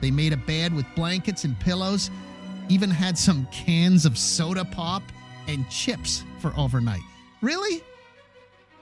They 0.00 0.12
made 0.12 0.32
a 0.32 0.36
bed 0.36 0.72
with 0.72 0.86
blankets 0.94 1.42
and 1.42 1.58
pillows, 1.58 2.12
even 2.68 2.90
had 2.90 3.18
some 3.18 3.48
cans 3.50 4.06
of 4.06 4.16
soda 4.16 4.64
pop 4.64 5.02
and 5.48 5.68
chips 5.68 6.22
for 6.38 6.52
overnight. 6.56 7.02
Really? 7.42 7.82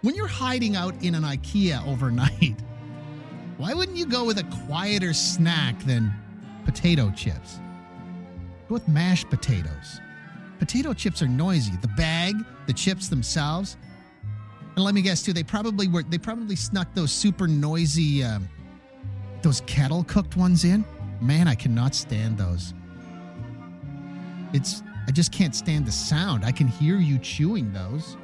When 0.02 0.14
you're 0.14 0.28
hiding 0.28 0.76
out 0.76 0.94
in 1.02 1.14
an 1.14 1.24
IKEA 1.24 1.84
overnight, 1.86 2.62
why 3.56 3.74
wouldn't 3.74 3.96
you 3.96 4.06
go 4.06 4.24
with 4.24 4.38
a 4.38 4.44
quieter 4.66 5.12
snack 5.12 5.78
than 5.80 6.12
potato 6.64 7.10
chips? 7.16 7.58
Go 8.68 8.74
with 8.74 8.86
mashed 8.86 9.28
potatoes. 9.28 10.00
Potato 10.60 10.92
chips 10.92 11.20
are 11.22 11.28
noisy. 11.28 11.72
The 11.82 11.88
bag, 11.88 12.36
the 12.66 12.72
chips 12.72 13.08
themselves. 13.08 13.76
And 14.76 14.84
let 14.84 14.94
me 14.94 15.02
guess 15.02 15.22
too, 15.22 15.32
they 15.32 15.42
probably 15.42 15.88
were 15.88 16.04
they 16.04 16.18
probably 16.18 16.54
snuck 16.54 16.94
those 16.94 17.10
super 17.10 17.48
noisy 17.48 18.22
um, 18.22 18.48
those 19.42 19.62
kettle 19.62 20.04
cooked 20.04 20.36
ones 20.36 20.64
in. 20.64 20.84
Man, 21.20 21.48
I 21.48 21.56
cannot 21.56 21.94
stand 21.94 22.38
those. 22.38 22.74
It's 24.52 24.82
I 25.08 25.10
just 25.10 25.32
can't 25.32 25.54
stand 25.54 25.86
the 25.86 25.92
sound. 25.92 26.44
I 26.44 26.52
can 26.52 26.68
hear 26.68 26.98
you 26.98 27.18
chewing 27.18 27.72
those. 27.72 28.16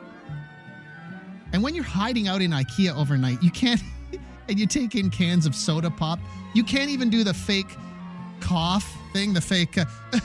And 1.55 1.63
when 1.63 1.73
you're 1.73 1.85
hiding 1.85 2.27
out 2.27 2.43
in 2.43 2.51
IKEA 2.51 2.97
overnight, 2.97 3.41
you 3.41 3.53
can't 3.53 3.81
and 4.49 4.59
you 4.59 4.67
take 4.67 4.97
in 4.97 5.09
cans 5.09 5.47
of 5.47 5.55
soda 5.55 5.89
pop. 5.89 6.19
You 6.53 6.65
can't 6.65 6.91
even 6.91 7.11
do 7.11 7.23
the 7.23 7.33
fake 7.33 7.77
cough 8.41 8.93
thing, 9.13 9.33
the 9.33 9.41
fake 9.41 9.79
uh, 9.79 9.85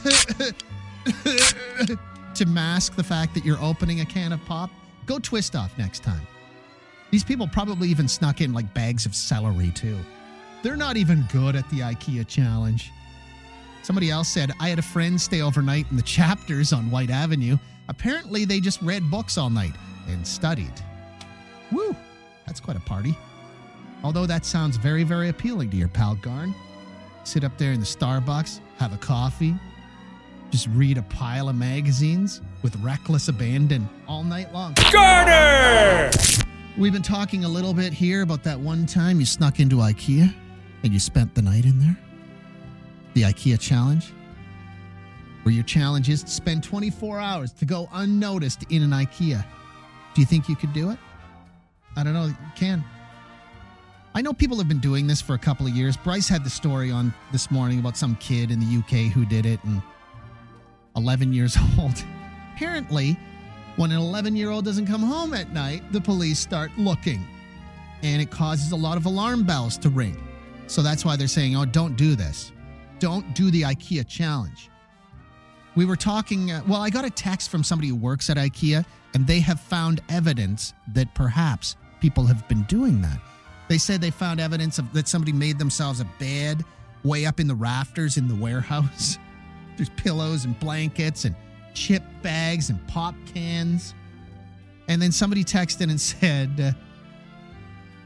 to 2.33 2.45
mask 2.47 2.95
the 2.95 3.03
fact 3.03 3.35
that 3.35 3.45
you're 3.45 3.61
opening 3.61 4.01
a 4.01 4.05
can 4.05 4.33
of 4.33 4.43
pop. 4.45 4.71
Go 5.05 5.19
twist 5.19 5.55
off 5.55 5.77
next 5.77 6.01
time. 6.01 6.25
These 7.11 7.23
people 7.23 7.47
probably 7.47 7.89
even 7.89 8.07
snuck 8.07 8.41
in 8.41 8.51
like 8.51 8.73
bags 8.73 9.05
of 9.05 9.13
celery 9.13 9.69
too. 9.69 9.99
They're 10.63 10.75
not 10.75 10.97
even 10.97 11.27
good 11.31 11.55
at 11.55 11.69
the 11.69 11.81
IKEA 11.81 12.27
challenge. 12.27 12.91
Somebody 13.83 14.09
else 14.09 14.29
said, 14.29 14.51
I 14.59 14.69
had 14.69 14.79
a 14.79 14.83
friend 14.83 15.21
stay 15.21 15.43
overnight 15.43 15.85
in 15.91 15.95
the 15.95 16.03
chapters 16.17 16.73
on 16.73 16.89
Whyte 16.89 17.11
Avenue. 17.11 17.59
Apparently, 17.87 18.45
they 18.45 18.59
just 18.59 18.81
read 18.81 19.11
books 19.11 19.37
all 19.37 19.51
night 19.51 19.75
and 20.07 20.25
studied. 20.25 20.73
Woo, 21.71 21.95
that's 22.45 22.59
quite 22.59 22.77
a 22.77 22.81
party. 22.81 23.17
Although 24.03 24.25
that 24.25 24.45
sounds 24.45 24.77
very, 24.77 25.03
very 25.03 25.29
appealing 25.29 25.69
to 25.71 25.77
your 25.77 25.87
pal 25.87 26.15
Garn. 26.15 26.55
Sit 27.23 27.43
up 27.43 27.57
there 27.57 27.73
in 27.73 27.79
the 27.79 27.85
Starbucks, 27.85 28.59
have 28.77 28.93
a 28.93 28.97
coffee, 28.97 29.55
just 30.51 30.67
read 30.69 30.97
a 30.97 31.03
pile 31.03 31.49
of 31.49 31.55
magazines 31.55 32.41
with 32.63 32.75
reckless 32.77 33.27
abandon 33.27 33.87
all 34.07 34.23
night 34.23 34.51
long. 34.53 34.73
Garner! 34.91 36.09
We've 36.77 36.93
been 36.93 37.01
talking 37.01 37.43
a 37.43 37.49
little 37.49 37.73
bit 37.73 37.93
here 37.93 38.21
about 38.21 38.43
that 38.43 38.59
one 38.59 38.85
time 38.85 39.19
you 39.19 39.25
snuck 39.25 39.59
into 39.59 39.77
IKEA 39.77 40.33
and 40.83 40.93
you 40.93 40.99
spent 40.99 41.35
the 41.35 41.41
night 41.41 41.65
in 41.65 41.77
there. 41.79 41.97
The 43.13 43.23
IKEA 43.23 43.59
challenge, 43.59 44.13
where 45.43 45.53
your 45.53 45.65
challenge 45.65 46.09
is 46.09 46.23
to 46.23 46.31
spend 46.31 46.63
24 46.63 47.19
hours 47.19 47.51
to 47.53 47.65
go 47.65 47.89
unnoticed 47.91 48.63
in 48.69 48.81
an 48.81 48.91
IKEA. 48.91 49.43
Do 50.13 50.21
you 50.21 50.25
think 50.25 50.47
you 50.47 50.55
could 50.55 50.73
do 50.73 50.89
it? 50.89 50.97
I 51.99 52.03
don't 52.03 52.13
know. 52.13 52.27
You 52.27 52.35
can. 52.55 52.83
I 54.15 54.21
know 54.21 54.31
people 54.31 54.57
have 54.57 54.69
been 54.69 54.79
doing 54.79 55.05
this 55.05 55.21
for 55.21 55.33
a 55.33 55.37
couple 55.37 55.67
of 55.67 55.73
years. 55.73 55.97
Bryce 55.97 56.29
had 56.29 56.45
the 56.45 56.49
story 56.49 56.91
on 56.91 57.13
this 57.33 57.51
morning 57.51 57.79
about 57.79 57.97
some 57.97 58.15
kid 58.15 58.51
in 58.51 58.59
the 58.59 58.77
UK 58.77 59.11
who 59.11 59.25
did 59.25 59.45
it 59.45 59.61
and 59.65 59.81
11 60.95 61.33
years 61.33 61.57
old. 61.79 62.03
Apparently, 62.55 63.17
when 63.75 63.91
an 63.91 63.97
11 63.97 64.35
year 64.37 64.49
old 64.49 64.63
doesn't 64.63 64.87
come 64.87 65.03
home 65.03 65.33
at 65.33 65.51
night, 65.51 65.83
the 65.91 65.99
police 65.99 66.39
start 66.39 66.71
looking. 66.77 67.25
And 68.01 68.21
it 68.21 68.31
causes 68.31 68.71
a 68.71 68.77
lot 68.77 68.95
of 68.95 69.05
alarm 69.05 69.43
bells 69.43 69.77
to 69.79 69.89
ring. 69.89 70.21
So 70.67 70.81
that's 70.81 71.03
why 71.03 71.17
they're 71.17 71.27
saying, 71.27 71.57
oh, 71.57 71.65
don't 71.65 71.97
do 71.97 72.15
this. 72.15 72.53
Don't 72.99 73.35
do 73.35 73.51
the 73.51 73.63
IKEA 73.63 74.07
challenge. 74.07 74.69
We 75.75 75.85
were 75.85 75.97
talking, 75.97 76.51
uh, 76.51 76.63
well, 76.65 76.81
I 76.81 76.89
got 76.89 77.03
a 77.03 77.09
text 77.09 77.49
from 77.49 77.63
somebody 77.63 77.89
who 77.89 77.95
works 77.95 78.29
at 78.29 78.37
IKEA, 78.37 78.85
and 79.13 79.25
they 79.25 79.39
have 79.39 79.59
found 79.59 80.01
evidence 80.09 80.73
that 80.93 81.13
perhaps 81.13 81.75
people 81.99 82.25
have 82.25 82.47
been 82.47 82.63
doing 82.63 83.01
that. 83.01 83.19
They 83.67 83.77
said 83.77 84.01
they 84.01 84.11
found 84.11 84.39
evidence 84.39 84.79
of 84.79 84.91
that 84.93 85.07
somebody 85.07 85.31
made 85.31 85.59
themselves 85.59 85.99
a 85.99 86.05
bed 86.19 86.65
way 87.03 87.25
up 87.25 87.39
in 87.39 87.47
the 87.47 87.55
rafters 87.55 88.17
in 88.17 88.27
the 88.27 88.35
warehouse. 88.35 89.17
There's 89.77 89.89
pillows 89.89 90.45
and 90.45 90.59
blankets 90.59 91.25
and 91.25 91.35
chip 91.73 92.03
bags 92.21 92.69
and 92.69 92.85
pop 92.87 93.15
cans. 93.33 93.93
And 94.87 95.01
then 95.01 95.11
somebody 95.11 95.43
texted 95.43 95.89
and 95.89 96.01
said, 96.01 96.75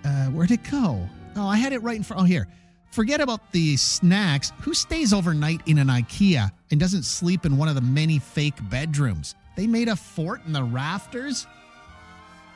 uh, 0.03 0.07
uh, 0.07 0.25
Where'd 0.27 0.51
it 0.51 0.69
go? 0.69 1.07
Oh, 1.35 1.47
I 1.47 1.57
had 1.57 1.73
it 1.73 1.81
right 1.81 1.95
in 1.95 2.03
front. 2.03 2.21
Oh, 2.21 2.25
here. 2.25 2.47
Forget 2.91 3.21
about 3.21 3.51
the 3.51 3.75
snacks. 3.77 4.51
Who 4.61 4.75
stays 4.75 5.13
overnight 5.13 5.61
in 5.65 5.79
an 5.79 5.87
IKEA 5.87 6.51
and 6.69 6.79
doesn't 6.79 7.03
sleep 7.03 7.45
in 7.45 7.57
one 7.57 7.67
of 7.67 7.73
the 7.73 7.81
many 7.81 8.19
fake 8.19 8.57
bedrooms? 8.69 9.33
They 9.55 9.65
made 9.65 9.87
a 9.87 9.95
fort 9.95 10.41
in 10.45 10.53
the 10.53 10.63
rafters? 10.63 11.47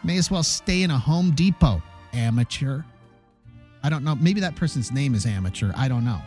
May 0.03 0.17
as 0.17 0.31
well 0.31 0.43
stay 0.43 0.83
in 0.83 0.91
a 0.91 0.97
Home 0.97 1.31
Depot. 1.31 1.81
Amateur. 2.13 2.81
I 3.83 3.89
don't 3.89 4.03
know. 4.03 4.15
Maybe 4.15 4.39
that 4.41 4.55
person's 4.55 4.91
name 4.91 5.13
is 5.15 5.25
Amateur. 5.25 5.71
I 5.75 5.87
don't 5.87 6.05
know. 6.05 6.19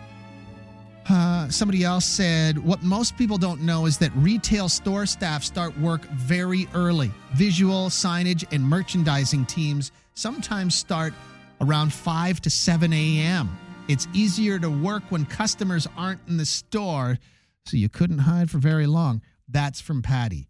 Uh, 1.09 1.49
somebody 1.49 1.83
else 1.83 2.05
said, 2.05 2.59
What 2.59 2.83
most 2.83 3.17
people 3.17 3.39
don't 3.39 3.63
know 3.63 3.87
is 3.87 3.99
that 3.99 4.13
retail 4.17 4.69
store 4.69 5.07
staff 5.07 5.43
start 5.43 5.77
work 5.79 6.03
very 6.11 6.69
early. 6.75 7.11
Visual, 7.35 7.89
signage, 7.89 8.45
and 8.53 8.63
merchandising 8.63 9.47
teams 9.47 9.93
sometimes 10.15 10.75
start 10.75 11.13
around 11.61 11.93
5 11.93 12.41
to 12.43 12.51
7 12.51 12.93
a.m. 12.93 13.59
It's 13.89 14.07
easier 14.13 14.59
to 14.59 14.71
work 14.71 15.03
when 15.09 15.25
customers 15.25 15.89
aren't 15.97 16.21
in 16.29 16.37
the 16.37 16.45
store, 16.47 17.19
so 17.67 17.77
you 17.77 17.89
couldn't 17.89 18.19
hide 18.19 18.51
for 18.51 18.59
very 18.59 18.87
long. 18.87 19.21
That's 19.49 19.81
from 19.81 20.03
Patty. 20.03 20.50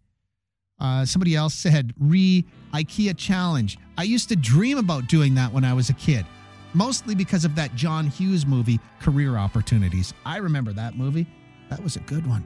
Uh, 0.81 1.05
somebody 1.05 1.35
else 1.35 1.53
said, 1.53 1.93
re 1.99 2.43
IKEA 2.73 3.15
challenge. 3.15 3.77
I 3.97 4.03
used 4.03 4.29
to 4.29 4.35
dream 4.35 4.79
about 4.79 5.07
doing 5.07 5.35
that 5.35 5.53
when 5.53 5.63
I 5.63 5.73
was 5.73 5.89
a 5.89 5.93
kid, 5.93 6.25
mostly 6.73 7.13
because 7.13 7.45
of 7.45 7.53
that 7.55 7.75
John 7.75 8.07
Hughes 8.07 8.47
movie, 8.47 8.79
Career 8.99 9.37
Opportunities. 9.37 10.13
I 10.25 10.37
remember 10.37 10.73
that 10.73 10.97
movie. 10.97 11.27
That 11.69 11.83
was 11.83 11.97
a 11.97 11.99
good 11.99 12.25
one. 12.25 12.45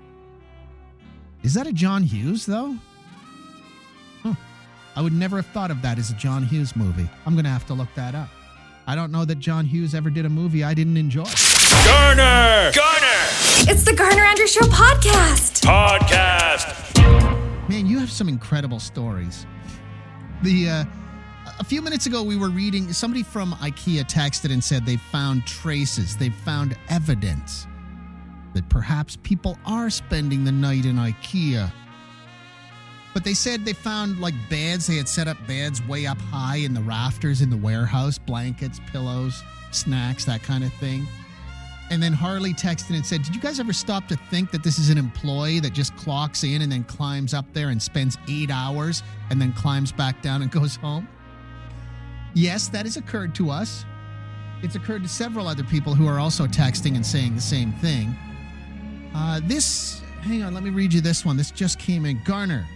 Is 1.44 1.54
that 1.54 1.66
a 1.66 1.72
John 1.74 2.04
Hughes, 2.04 2.46
though? 2.46 2.76
Huh. 4.22 4.34
I 4.96 5.02
would 5.02 5.14
never 5.14 5.38
have 5.38 5.46
thought 5.48 5.72
of 5.72 5.82
that 5.84 5.98
as 5.98 6.10
a 6.10 6.16
John 6.16 6.44
Hughes 6.44 6.76
movie. 6.76 7.08
I'm 7.26 7.34
going 7.36 7.46
to 7.46 7.52
have 7.52 7.66
to 7.68 7.74
look 7.74 7.94
that 7.96 8.16
up. 8.16 8.30
I 8.88 8.96
don't 8.96 9.12
know 9.12 9.26
that 9.26 9.40
John 9.40 9.66
Hughes 9.66 9.96
ever 9.96 10.10
did 10.10 10.26
a 10.26 10.30
movie 10.30 10.64
I 10.64 10.74
didn't 10.74 10.98
enjoy. 10.98 11.24
Garner! 11.86 12.72
Garner! 12.76 13.26
It's 13.68 13.84
the 13.84 13.94
Garner 13.96 14.24
Andrew 14.24 14.48
Show 14.48 14.62
podcast. 14.62 15.66
Podcast. 15.66 16.85
Man, 17.68 17.88
you 17.88 17.98
have 17.98 18.12
some 18.12 18.30
incredible 18.30 18.80
stories. 18.80 19.48
The 20.44 20.70
uh, 20.70 20.86
a 21.60 21.64
few 21.64 21.82
minutes 21.82 22.06
ago, 22.06 22.22
we 22.22 22.36
were 22.36 22.50
reading 22.50 22.94
somebody 22.94 23.24
from 23.24 23.54
IKEA 23.54 24.04
texted 24.04 24.52
and 24.52 24.64
said 24.64 24.86
they 24.86 24.98
found 24.98 25.48
traces, 25.48 26.16
they 26.16 26.30
found 26.30 26.78
evidence 26.90 27.68
that 28.54 28.68
perhaps 28.70 29.18
people 29.24 29.58
are 29.66 29.90
spending 29.90 30.44
the 30.44 30.52
night 30.52 30.86
in 30.86 30.96
IKEA. 30.96 31.72
But 33.14 33.24
they 33.24 33.34
said 33.34 33.66
they 33.66 33.74
found 33.74 34.20
like 34.20 34.34
beds. 34.50 34.88
They 34.88 34.98
had 34.98 35.10
set 35.10 35.28
up 35.28 35.38
beds 35.48 35.82
way 35.88 36.06
up 36.06 36.20
high 36.20 36.58
in 36.58 36.74
the 36.74 36.82
rafters 36.82 37.42
in 37.42 37.50
the 37.50 37.58
warehouse, 37.58 38.18
blankets, 38.18 38.80
pillows, 38.92 39.42
snacks, 39.72 40.26
that 40.26 40.44
kind 40.44 40.64
of 40.64 40.74
thing. 40.74 41.08
And 41.92 42.02
then 42.02 42.14
Harley 42.14 42.54
texted 42.54 42.96
and 42.96 43.06
said, 43.06 43.22
Did 43.22 43.36
you 43.36 43.42
guys 43.42 43.60
ever 43.60 43.74
stop 43.74 44.08
to 44.08 44.16
think 44.32 44.52
that 44.52 44.64
this 44.64 44.80
is 44.80 44.90
an 44.90 44.98
employee 44.98 45.60
that 45.60 45.74
just 45.74 45.96
clocks 45.96 46.44
in 46.44 46.64
and 46.64 46.72
then 46.72 46.84
climbs 46.84 47.34
up 47.34 47.46
there 47.54 47.70
and 47.70 47.82
spends 47.82 48.18
eight 48.28 48.50
hours 48.50 49.04
and 49.30 49.40
then 49.40 49.54
climbs 49.54 49.92
back 49.92 50.22
down 50.22 50.42
and 50.42 50.52
goes 50.60 50.76
home? 50.78 51.08
Yes, 52.34 52.68
that 52.70 52.86
has 52.86 52.98
occurred 52.98 53.36
to 53.36 53.50
us. 53.50 53.86
It's 54.64 54.76
occurred 54.76 55.04
to 55.04 55.10
several 55.10 55.48
other 55.48 55.64
people 55.64 55.94
who 55.94 56.08
are 56.08 56.20
also 56.20 56.48
texting 56.48 56.96
and 56.96 57.06
saying 57.06 57.36
the 57.36 57.42
same 57.42 57.72
thing. 57.74 58.16
Uh, 59.14 59.40
this, 59.44 60.02
hang 60.22 60.44
on, 60.44 60.54
let 60.54 60.64
me 60.64 60.72
read 60.72 60.92
you 60.92 61.02
this 61.02 61.24
one. 61.24 61.38
This 61.38 61.52
just 61.52 61.78
came 61.78 62.06
in. 62.06 62.20
Garner, 62.26 62.68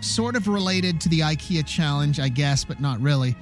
sort 0.00 0.36
of 0.36 0.48
related 0.48 1.00
to 1.02 1.08
the 1.08 1.20
IKEA 1.20 1.64
challenge, 1.66 2.20
I 2.20 2.28
guess, 2.28 2.64
but 2.64 2.80
not 2.80 3.00
really. 3.00 3.36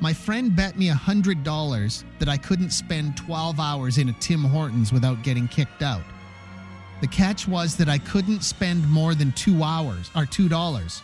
My 0.00 0.12
friend 0.12 0.54
bet 0.54 0.78
me 0.78 0.88
$100 0.88 2.04
that 2.20 2.28
I 2.28 2.36
couldn't 2.36 2.70
spend 2.70 3.16
12 3.16 3.58
hours 3.58 3.98
in 3.98 4.08
a 4.08 4.12
Tim 4.14 4.44
Hortons 4.44 4.92
without 4.92 5.22
getting 5.24 5.48
kicked 5.48 5.82
out. 5.82 6.02
The 7.00 7.08
catch 7.08 7.48
was 7.48 7.76
that 7.76 7.88
I 7.88 7.98
couldn't 7.98 8.42
spend 8.42 8.88
more 8.88 9.14
than 9.14 9.32
two 9.32 9.62
hours, 9.62 10.10
or 10.14 10.22
$2. 10.22 11.02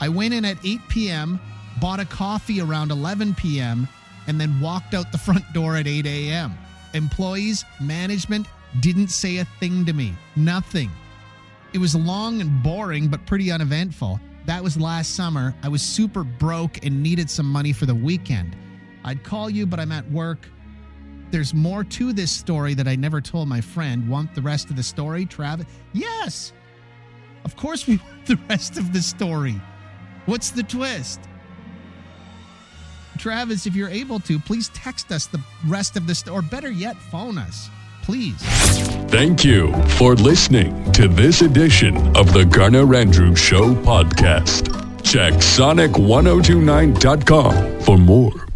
I 0.00 0.08
went 0.08 0.32
in 0.32 0.44
at 0.44 0.56
8 0.64 0.80
p.m., 0.88 1.40
bought 1.80 2.00
a 2.00 2.04
coffee 2.06 2.60
around 2.60 2.90
11 2.90 3.34
p.m., 3.34 3.88
and 4.26 4.40
then 4.40 4.60
walked 4.60 4.94
out 4.94 5.12
the 5.12 5.18
front 5.18 5.44
door 5.52 5.76
at 5.76 5.86
8 5.86 6.06
a.m. 6.06 6.56
Employees, 6.94 7.64
management 7.80 8.46
didn't 8.80 9.08
say 9.08 9.38
a 9.38 9.44
thing 9.44 9.84
to 9.86 9.92
me. 9.92 10.14
Nothing. 10.36 10.90
It 11.72 11.78
was 11.78 11.94
long 11.94 12.40
and 12.40 12.62
boring, 12.62 13.08
but 13.08 13.24
pretty 13.26 13.50
uneventful. 13.50 14.20
That 14.48 14.64
was 14.64 14.78
last 14.78 15.14
summer. 15.14 15.54
I 15.62 15.68
was 15.68 15.82
super 15.82 16.24
broke 16.24 16.82
and 16.82 17.02
needed 17.02 17.28
some 17.28 17.44
money 17.44 17.70
for 17.70 17.84
the 17.84 17.94
weekend. 17.94 18.56
I'd 19.04 19.22
call 19.22 19.50
you, 19.50 19.66
but 19.66 19.78
I'm 19.78 19.92
at 19.92 20.10
work. 20.10 20.48
There's 21.30 21.52
more 21.52 21.84
to 21.84 22.14
this 22.14 22.30
story 22.30 22.72
that 22.72 22.88
I 22.88 22.96
never 22.96 23.20
told 23.20 23.46
my 23.46 23.60
friend. 23.60 24.08
Want 24.08 24.34
the 24.34 24.40
rest 24.40 24.70
of 24.70 24.76
the 24.76 24.82
story, 24.82 25.26
Travis? 25.26 25.66
Yes! 25.92 26.54
Of 27.44 27.56
course, 27.56 27.86
we 27.86 27.96
want 28.12 28.24
the 28.24 28.38
rest 28.48 28.78
of 28.78 28.90
the 28.94 29.02
story. 29.02 29.60
What's 30.24 30.48
the 30.48 30.62
twist? 30.62 31.20
Travis, 33.18 33.66
if 33.66 33.76
you're 33.76 33.90
able 33.90 34.18
to, 34.20 34.38
please 34.38 34.70
text 34.70 35.12
us 35.12 35.26
the 35.26 35.42
rest 35.66 35.94
of 35.98 36.06
the 36.06 36.14
story, 36.14 36.38
or 36.38 36.40
better 36.40 36.70
yet, 36.70 36.96
phone 36.96 37.36
us. 37.36 37.68
Please. 38.08 38.40
Thank 39.10 39.44
you 39.44 39.70
for 39.98 40.14
listening 40.14 40.90
to 40.92 41.08
this 41.08 41.42
edition 41.42 42.16
of 42.16 42.32
the 42.32 42.46
Garner 42.46 42.94
Andrews 42.94 43.38
Show 43.38 43.74
podcast. 43.74 44.72
Check 45.02 45.34
sonic1029.com 45.34 47.80
for 47.82 47.98
more. 47.98 48.47